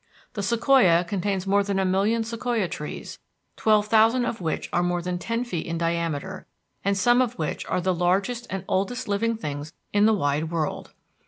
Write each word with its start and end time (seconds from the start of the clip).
The 0.33 0.41
Sequoia 0.41 1.03
contains 1.03 1.45
more 1.45 1.61
than 1.61 1.77
a 1.77 1.85
million 1.85 2.23
sequoia 2.23 2.67
trees, 2.67 3.19
twelve 3.55 3.85
thousand 3.85 4.25
of 4.25 4.41
which 4.41 4.67
are 4.73 4.81
more 4.81 4.99
than 4.99 5.19
ten 5.19 5.43
feet 5.43 5.67
in 5.67 5.77
diameter, 5.77 6.47
and 6.83 6.97
some 6.97 7.21
of 7.21 7.37
which 7.37 7.67
are 7.67 7.79
the 7.79 7.93
largest 7.93 8.47
and 8.49 8.63
oldest 8.67 9.07
living 9.07 9.37
things 9.37 9.73
in 9.93 10.07
the 10.07 10.15
wide 10.15 10.49
world. 10.49 10.91